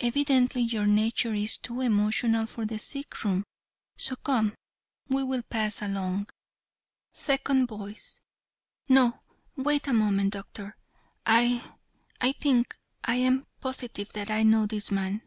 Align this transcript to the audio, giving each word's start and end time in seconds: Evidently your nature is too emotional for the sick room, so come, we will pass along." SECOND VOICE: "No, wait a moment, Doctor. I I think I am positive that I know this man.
Evidently 0.00 0.60
your 0.60 0.84
nature 0.84 1.32
is 1.32 1.56
too 1.56 1.80
emotional 1.80 2.44
for 2.44 2.66
the 2.66 2.78
sick 2.78 3.24
room, 3.24 3.42
so 3.96 4.16
come, 4.16 4.54
we 5.08 5.22
will 5.24 5.40
pass 5.44 5.80
along." 5.80 6.28
SECOND 7.14 7.66
VOICE: 7.68 8.20
"No, 8.90 9.20
wait 9.56 9.88
a 9.88 9.94
moment, 9.94 10.34
Doctor. 10.34 10.76
I 11.24 11.72
I 12.20 12.32
think 12.32 12.76
I 13.02 13.14
am 13.14 13.46
positive 13.62 14.12
that 14.12 14.30
I 14.30 14.42
know 14.42 14.66
this 14.66 14.90
man. 14.90 15.22